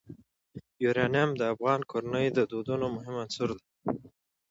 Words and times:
یورانیم 0.83 1.29
د 1.35 1.41
افغان 1.53 1.81
کورنیو 1.91 2.35
د 2.37 2.39
دودونو 2.51 2.85
مهم 2.95 3.15
عنصر 3.23 3.49
دی. 3.57 3.67